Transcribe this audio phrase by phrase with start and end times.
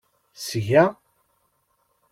[0.45, 0.85] Seg-a.